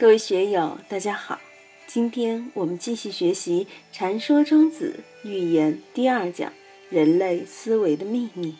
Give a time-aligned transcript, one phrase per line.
[0.00, 1.40] 各位学友，大家好。
[1.88, 6.52] 今天我们继续学习《禅说庄子寓言》第二讲
[6.88, 8.54] “人类思维的秘密”。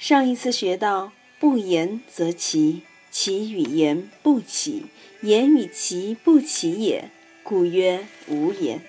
[0.00, 2.80] 上一次学到“不言则奇，
[3.10, 4.86] 其与言不齐，
[5.20, 7.10] 言与其不齐也，
[7.42, 8.80] 故曰无言”。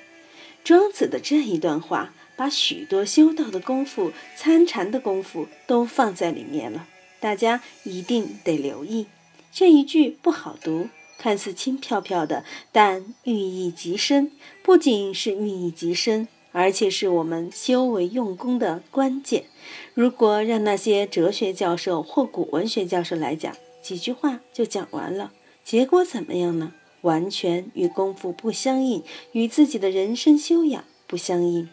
[0.64, 6.88] 庄子的这一段话，把许多修道的功夫、参禅的功夫都放在里面了，
[7.20, 9.08] 大家一定得留意。
[9.52, 10.88] 这一句不好读。
[11.18, 14.32] 看似轻飘飘的，但寓意极深。
[14.62, 19.46] 不仅是寓意极深，而且是我们修为用功的关键。
[19.94, 25.32] 如果让那些哲学教授或古文学教授来讲，几句话就讲完了，
[25.64, 26.74] 结果怎么样呢？
[27.02, 31.68] 完全与功夫不相应，与自己的人生修养不相应。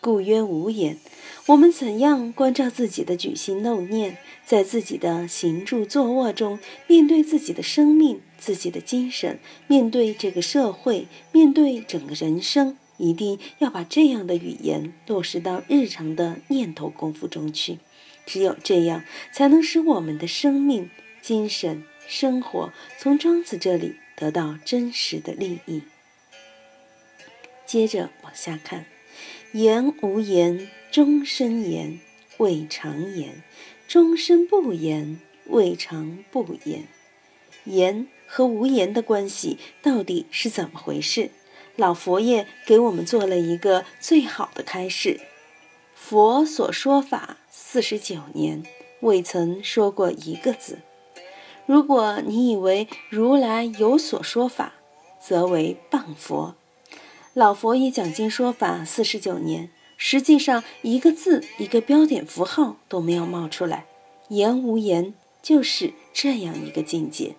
[0.00, 0.98] 故曰无言。
[1.46, 17.78] 我们怎样关照自己的举心动念，在自己的行住坐卧中，面对自己的生命、自己的精神，面对这个社会，面对整个人生，一定要把这样的语言落实到日常的念头功夫中去。
[18.26, 20.88] 只有这样，才能使我们的生命、
[21.20, 25.82] 精神、生活从庄子这里得到真实的利益。
[27.66, 28.86] 接着往下看。
[29.52, 31.98] 言无言，终身言；
[32.38, 33.42] 未尝言，
[33.88, 36.84] 终身不言；未尝不言。
[37.64, 41.30] 言和无言的关系到底是怎么回事？
[41.74, 45.20] 老佛爷给我们做了一个最好的开示：
[45.96, 48.62] 佛所说法四十九年，
[49.00, 50.78] 未曾说过一个字。
[51.66, 54.74] 如果你以为如来有所说法，
[55.20, 56.54] 则为谤佛。
[57.34, 63.86] 老佛爷讲经说法四十九年，实际上一个字、一个标点符号都没有冒出来，
[64.30, 67.36] 言无言，就是这样一个境界。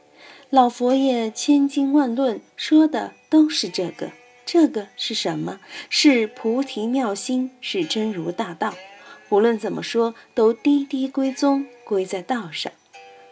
[0.50, 4.12] 老佛爷千经万论说的都是这个，
[4.46, 5.60] 这个是什么？
[5.90, 8.74] 是菩提妙心，是真如大道。
[9.28, 12.72] 无论怎么说，都滴滴归宗，归在道上。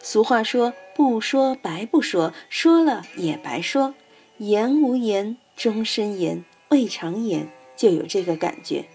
[0.02, 3.96] 俗话说：“不说白不说，说了也白说。”
[4.40, 5.38] 言无言。
[5.60, 8.86] 终身言，未尝言，就有这个感觉。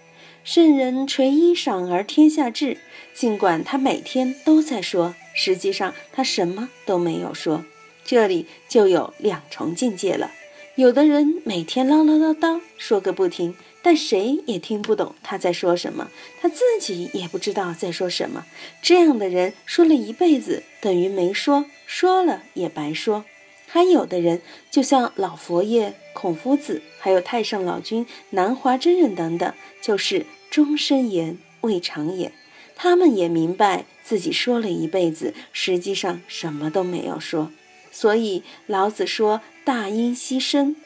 [0.43, 2.79] 圣人垂衣裳而天下治，
[3.13, 7.63] 尽管他每天都在说，实际上他什么都没有说。
[8.03, 10.31] 这里就有两重境界了。
[10.73, 16.09] 有的人每天唠唠叨叨说个不停，但谁也听不懂他在说什么，
[16.41, 18.43] 他自己也不知道在说什么。
[18.81, 23.23] 这样的人说了一辈子，等于没说，说了也白说。
[23.75, 24.39] 还有的人，
[24.71, 32.31] 就像老佛爷、孔夫子，还有太上老君、南华真人等等，就是终身言，未尝也。
[32.77, 37.51] 他们也明白自己说了一辈子，实际上什么都没有说。
[37.91, 40.77] 所以老子说“大音希声”。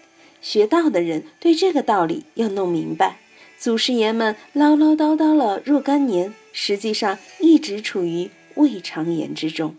[0.41, 3.19] 学道的人对这个道理要弄明白。
[3.59, 9.75] 祖师爷们唠唠叨叨了若干年，实际上一直处于未尝言之中。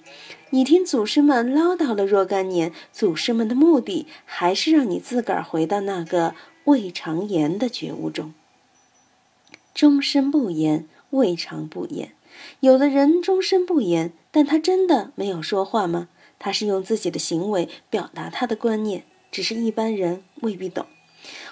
[0.49, 8.33] 你听祖师们唠叨了若干年，祖师们的目的还是让你自个儿回到那个未尝言的觉悟中。
[9.75, 12.13] 终身不言，未尝不言。
[12.61, 16.09] 有的人终身不言，但他真的没有说话吗？
[16.39, 20.87] 他是用自己的行为表达他的观念，只是一般人未必懂。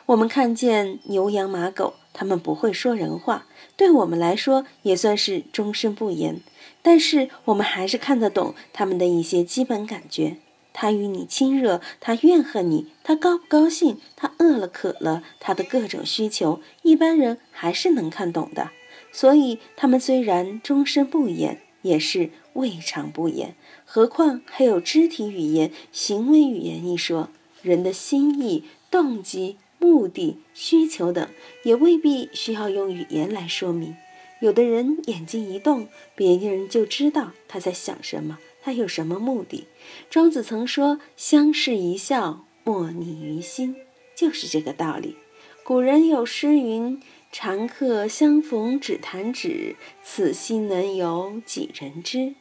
[0.06, 3.46] 我们看见牛羊马狗，他们不会说人话，
[3.76, 6.40] 对我们来说也算是终身不言。
[6.82, 10.38] 但是我们还是看得懂他们的一些基本感觉。
[10.72, 18.70] 他与你亲热，他怨恨你，他高不高兴，他饿了渴了，他的各种需求，一般人还是能看懂的。
[19.12, 23.54] 所以他们虽然终身不言，也是未尝不言。
[23.84, 27.28] 何况还有肢体语言、行为语言一说，
[27.62, 31.28] 人的心意、动机、目的、需求等，
[31.62, 33.96] 也未必需要用语言来说明。
[34.40, 39.66] 有的人眼睛一动，别人就知道他在想什么，他有什么目的。
[40.08, 43.74] 庄子曾说：“相视一笑，莫逆于心”，
[44.14, 45.16] 就是这个道理。
[45.64, 47.02] 古人有诗云
[47.32, 52.34] ：“常客相逢只弹指，此心能有几人知？”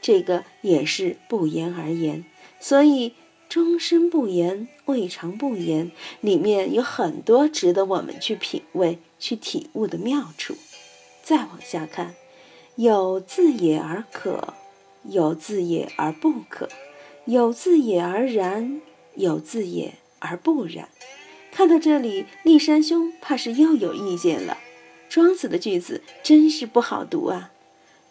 [0.00, 2.24] 这个也是不言而言。
[2.58, 3.12] 所以
[3.52, 10.56] 终身不言，未尝不言，里面有很多值得我们去品味、去体悟的妙处。
[11.22, 12.14] 再往下看，
[12.76, 14.54] 有自也而可，
[15.02, 16.70] 有自也而不可，
[17.26, 18.80] 有自也而然，
[19.16, 20.88] 有自也而不然。
[21.52, 24.56] 看到这里，立山兄怕是又有意见了。
[25.10, 27.52] 庄子的句子真是不好读啊！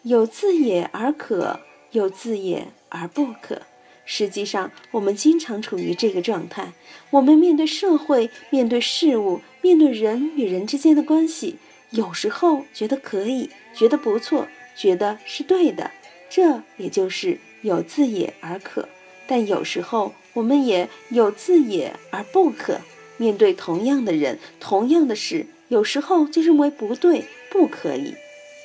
[0.04, 1.58] 有自也而可，
[1.90, 3.62] 有自也而不可。
[4.04, 6.72] 实际上，我们经常处于这个状态。
[7.10, 11.56] 我们面对社会、面对事物、面对人与人之间的关系，
[11.90, 15.90] 有时候觉得可以，觉得不错，觉得是对的，
[16.28, 18.82] 这也就是有自也而可；
[19.26, 22.80] 但有时候我们也有自也而不可。
[23.18, 28.14] 面对同样的人、同样的事，有时候就认为不对，不可以。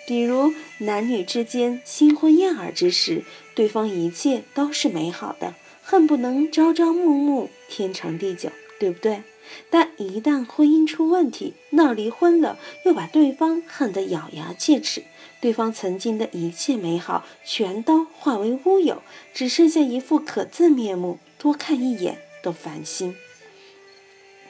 [0.08, 3.24] 比如男女之间新婚燕尔之时，
[3.56, 9.24] 对方一切都是美好的，恨不能朝朝暮暮、天长地久，对不对？
[9.70, 15.04] 但一旦婚姻出问题，闹离婚了，又把对方恨得咬牙切齿，
[15.42, 19.02] 对方曾经的一切美好全都化为乌有，
[19.34, 23.16] 只剩下一副可憎面目，多看一眼都烦心。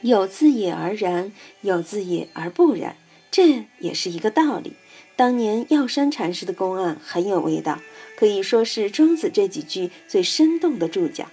[0.02, 1.32] 有自也而然，
[1.62, 2.96] 有自也而不然，
[3.30, 4.74] 这也是一个道理。
[5.18, 7.80] 当年药山禅师的公案很有味道，
[8.16, 11.26] 可以说是庄子这几句最生动的注脚。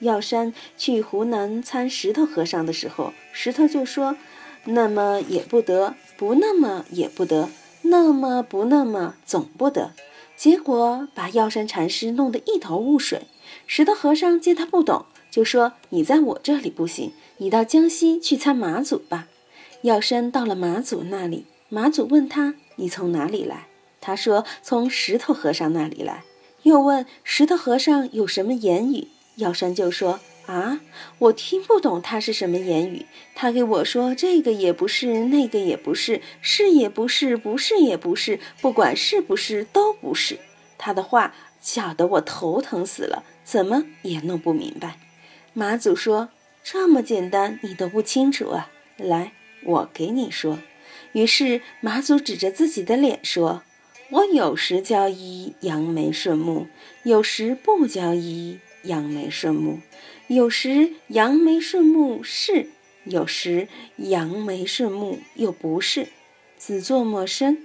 [0.00, 4.16] 药山去湖南参石头和尚的时候，石头就说
[4.66, 7.50] ：“那么也不得，不那么也不得，
[7.82, 9.92] 那么不那么总不得。”
[10.36, 13.28] 结果把药山禅师弄得一头雾水。
[13.68, 19.28] 石头和尚见他不懂，就说：“你在我这里不行，你到江西去参马祖吧。”
[19.82, 22.56] 药山到了马祖那里，马祖问他。
[22.76, 23.66] 你从哪里来？
[24.00, 26.24] 他说从石头和尚那里来。
[26.62, 29.08] 又问石头和尚有什么言语？
[29.36, 30.80] 药山就说啊，
[31.18, 33.06] 我听不懂他是什么言语。
[33.34, 40.38] 他给我说这个也不是，那个也不是，是也不是，不是也不是，不管是不是都不是。
[40.78, 44.98] 他的话搅得我头疼死了，怎么也弄不明白。
[45.52, 46.28] 马祖说
[46.62, 48.70] 这么简单你都不清楚啊？
[48.96, 49.32] 来，
[49.64, 50.58] 我给你说。
[51.14, 53.62] 于是马祖指着自己的脸说
[54.10, 56.66] ：“我有时交衣扬眉顺目，
[57.04, 59.78] 有时不交衣扬眉顺目，
[60.26, 62.68] 有时扬眉顺目是，
[63.04, 66.08] 有时扬眉顺目又不是，
[66.58, 67.58] 自作莫生。”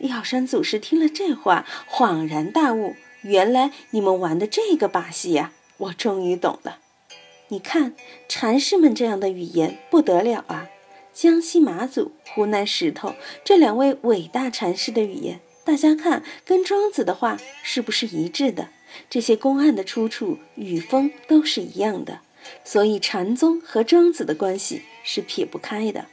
[0.00, 2.94] 药山祖师听了这话，恍然大悟
[3.24, 5.52] ：“原来你们玩的这个把戏呀！
[5.78, 6.80] 我终于懂了。
[7.48, 7.94] 你看
[8.28, 10.65] 禅师们这样的语言不得了啊！”
[11.16, 18.68] 江西马祖、湖南石头这两位伟大禅师的语言，大家看跟庄子的话是不是一致的？
[19.08, 22.20] 这些公案的出处、语风都是一样的，
[22.64, 26.04] 所以禅宗和庄子的关系是撇不开的。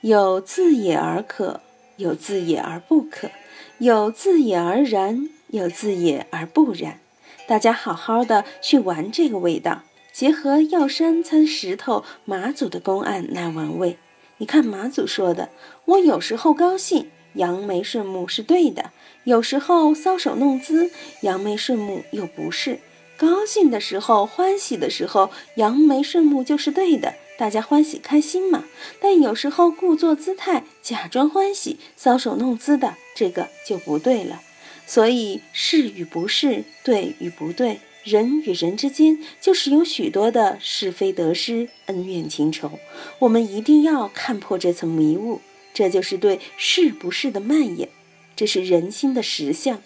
[0.00, 1.60] 有自也而可，
[1.96, 3.30] 有自也而不可，
[3.78, 6.98] 有自也而然，有自也而不然。
[7.46, 13.98] 大家好好的去玩这个味道，结合药山参石头、马祖的公案来玩味。
[14.42, 15.50] 你看马祖说的，
[15.84, 18.86] 我有时候高兴，扬眉顺目是对的；
[19.22, 20.90] 有时候搔首弄姿，
[21.20, 22.80] 扬眉顺目又不是。
[23.16, 28.64] 高兴的时候、欢喜的时候，扬眉顺目就是对的，大家欢喜开心嘛。
[29.00, 34.42] 但有时候故作姿态，假装欢喜，搔首弄姿的，这个就不对了。
[34.88, 37.78] 所以是与不是，对与不对。
[38.04, 42.78] 人与人之间就是有许多的是非得失、恩怨情仇，
[43.20, 45.40] 我们一定要看破这层迷雾。
[45.72, 47.88] 这就是对是不是的蔓延，
[48.34, 49.80] 这是人心的实相。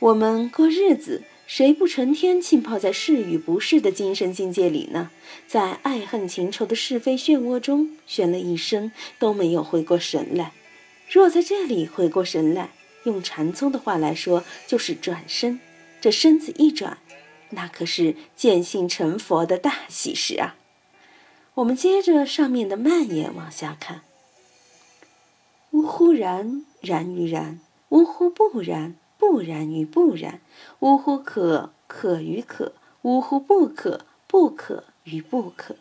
[0.00, 5.10] 我们过日子，谁不成天浸泡在是与不是的精神境界里呢？
[5.46, 10.52] 在爱恨情仇的是非漩涡中旋了一生，都没有回过神来。
[11.08, 12.70] 若在这里回过神来，
[13.04, 15.60] 用禅宗的话来说，就是转身。
[16.00, 16.98] 这身子一转。
[17.50, 20.56] 那可是见性成佛的大喜事啊！
[21.54, 24.02] 我们接着上面的蔓延往下看：
[25.72, 27.58] 呜呼然，然于然；
[27.90, 30.40] 呜呼不然，不然于不然；
[30.78, 35.76] 呜呼可，可于可；呜呼不可，不可于不可。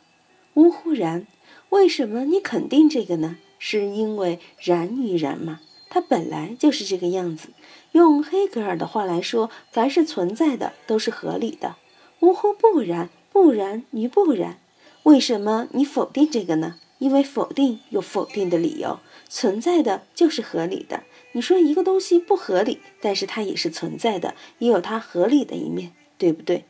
[0.55, 1.27] 呜呼然，
[1.69, 3.37] 为什么你肯定这个呢？
[3.59, 5.59] 是因为然于然吗？
[5.89, 7.49] 它本来就是这个样子。
[7.93, 11.75] 用黑格尔的话来说，凡是存在的都是合理的。
[12.19, 14.59] 呜呼，不然，不然于不然。
[15.03, 16.75] 为什么你否定这个呢？
[16.99, 18.99] 因为否定有否定的理由。
[19.29, 21.03] 存在的就是合理的。
[21.31, 26.65] 你说一个东西不合理，但是它也是存在的，也有它合理的一面，对不对？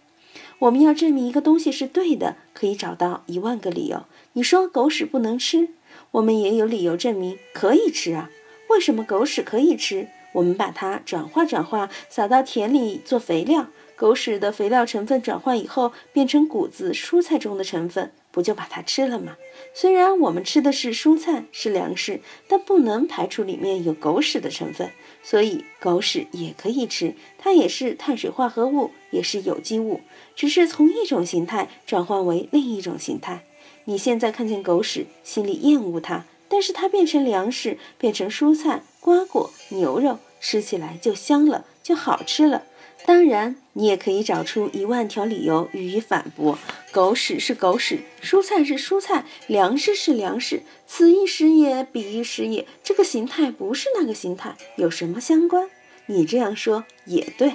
[0.59, 4.03] 我们要证明一个东西是对的，可以找到一万个理由。
[4.33, 5.69] 你说狗屎不能吃，
[6.11, 8.29] 我们也有理由证明可以吃啊。
[8.69, 10.07] 为什么狗屎可以吃？
[10.31, 19.37] 我们把它转化转化，撒到田里做肥料，狗屎的肥料成分转化以后变成谷子、蔬菜中的成分，不就把它吃了吗？
[19.73, 24.91] 虽然我们吃的是蔬菜，是粮食，但不能排除里面有狗屎的成分，
[25.23, 30.01] 所以狗屎也可以吃，它也是碳水化合物，也是有机物，
[30.35, 33.43] 只是从一种形态转换为另一种形态。
[33.85, 42.63] 你现在看见狗屎，心里厌恶它，但是它变成粮食，变成蔬菜、瓜果、牛肉，吃起来就香了，就好吃了。
[43.05, 46.59] 当然，你也可以找出一万条理由予以反驳。
[46.91, 52.67] 狗屎是狗屎，蔬菜是蔬菜，粮食是粮食，此一时也，彼一时也。
[52.83, 55.69] 这个形态不是那个形态，有什么相关？
[56.07, 57.53] 你这样说也对。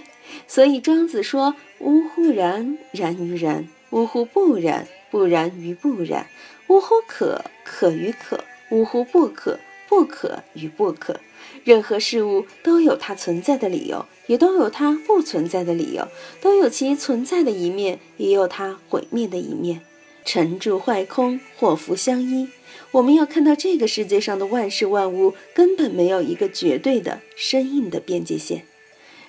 [0.48, 6.24] 所以庄子说：“呜呼然，然于然；呜呼不然，不然于不然；
[6.68, 8.38] 呜呼可，可于可；
[8.70, 11.20] 呜呼不可，不可与不可。”
[11.64, 16.08] 任何事物都有它存在的理由，也都有它不存在的理由，
[16.40, 19.80] 都有其存在的一面，也有它毁灭的一面。
[20.24, 22.48] 成住坏空，祸福相依。
[22.92, 28.64] 我们要看到这个世界上的万事万物根本没有一个绝对的生硬的边界线。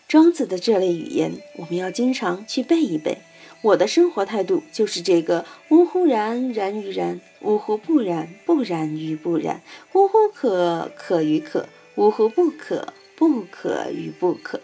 [0.07, 3.17] 庄子的这类语言，我们要经常去背一背。
[3.65, 9.61] 我的生活态度就是这个：呜呼然，然于然；呜呼不然，不然于不然；
[9.93, 11.67] 呜呼可，可于可。
[11.95, 14.61] 呜呼，不可，不可与不可。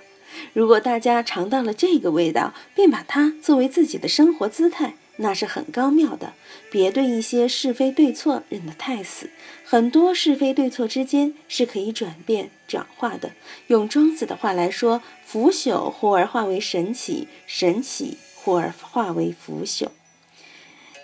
[0.54, 6.34] 如果大家尝到了这个味道，并把它作为自己的生活姿态，那是很高妙的。
[6.70, 9.32] 别对一些是非对错认得太死，
[9.66, 13.32] 很多是非对错之间是可以转变转化的。
[13.66, 19.88] 用庄子的话来说：“腐朽忽而化为神奇，神奇忽而化为腐朽。”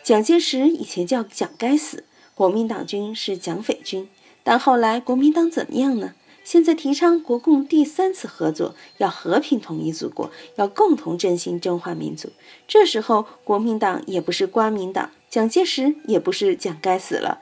[0.03, 4.07] 蒋介石以前叫蒋该死，国民党军是蒋匪军。
[4.43, 6.13] 但后来国民党怎么样呢？
[6.45, 12.29] 现在提倡国共第三次合作，要和平统一祖国，要共同振兴中华民族。
[12.65, 17.41] 这时候国民党也不是国民党，蒋介石也不是蒋该死了。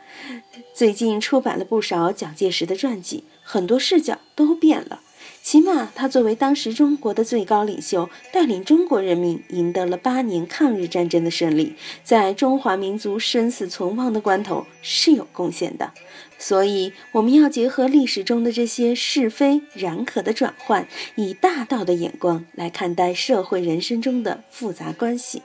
[0.73, 5.01] 最近出版了不少蒋介石的传记，很多视角都变了。
[6.05, 15.93] 他作为当时中国的最高领袖，带领中国人民赢得了八年抗日战争的胜利，在中华民族生死存亡的关头是有贡献的。
[16.38, 25.41] 所以，我们要结合历史中的这些是非然可的转换，以大道的眼光来看待社会人生中的复杂关系。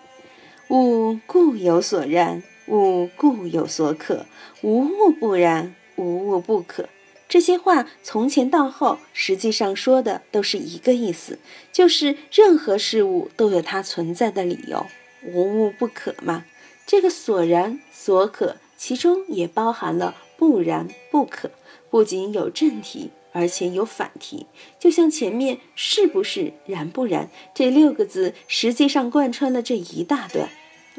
[0.68, 4.26] 物固有所然，物固有所可，
[4.60, 6.90] 无物不然，无物不可。
[7.30, 11.38] 这些话从前到后，实际上说的都是一个意思，
[11.72, 14.84] 就是任何事物都有它存在的理由，
[15.22, 16.44] 无物不可嘛。
[16.84, 21.52] 这个所然所可，其中也包含了不然不可，
[21.88, 24.46] 不仅有正题，而且有反题。
[24.80, 30.48] 就像前面是不是然不然这六个字，实际上贯穿了这一大段。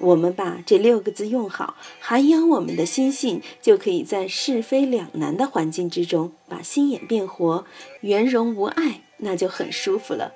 [0.02, 7.66] 我们把这六个字用好，涵养我们的心性，就可以在是非两难的环境之中，把心眼变活，
[8.02, 10.34] 圆融无碍，那就很舒服了。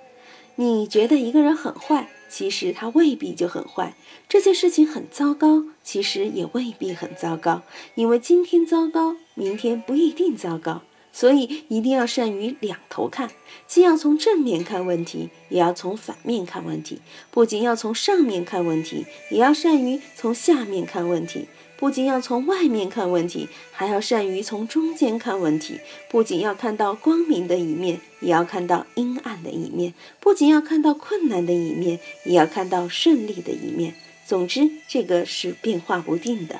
[0.58, 3.94] 你觉得一个人很坏，其实他未必就很坏；
[4.30, 7.64] 这件事情很糟糕，其实也未必很糟糕。
[7.96, 10.84] 因为今天糟糕，明天不一定糟糕。
[11.16, 13.32] 所以一定要善于两头看，
[13.66, 16.98] 既要从正面看问题，也要从反面看问题；
[17.32, 25.76] 不仅要从上面看问题，也要善于从下面看问题；不仅要从外面看问题，还要善于从中间看问题；
[26.10, 33.96] 不仅要看到光明的一面，也要看到阴暗的一面；不仅要看到困难的一面，也要看到顺利的一面。
[34.28, 36.60] 总之，这个是变化不定的。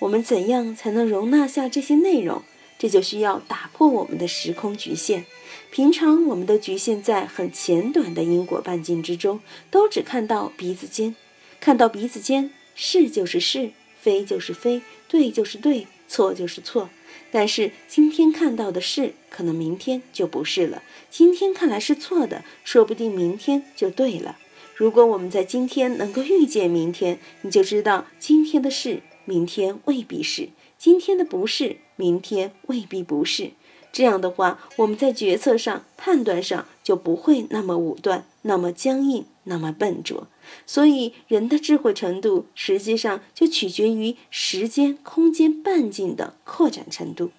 [0.00, 2.42] 我们怎样才能容纳下这些内容？
[2.78, 5.26] 这就需要打破我们的时空局限。
[5.70, 11.14] 平常我们都局限在很简短的因果半径之中，都只看到鼻子尖，
[11.60, 16.88] 看到鼻子尖，是就是是，非就是非，对就是对，错就是错。
[17.30, 24.38] 但是今天看到的是，可能明天就不是了；今天看来是错的，说不定明天就对了。
[24.74, 30.48] 如果我们在今天能够预见明天，你就知道今天的事，明天未必是。
[30.78, 33.50] 今天的不是，明天未必不是。
[33.90, 40.28] 这样的话，我们在决策上、判断上就不会那么武断、那么僵硬、那么笨拙。
[40.66, 47.32] 所以，人的智慧程度实际上就取决于时间、空间半径的扩展程度。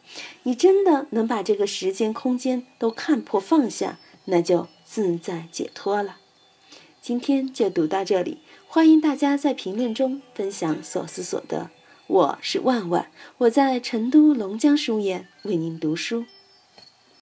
[0.43, 6.17] 你真的能把这个时间、空间都看破、放下，那就自在解脱了。
[6.99, 11.69] 今天就读到这里，欢迎大家在评论中分享所思所得。
[12.09, 16.25] 我是万万，我在成都龙江书院为您读书。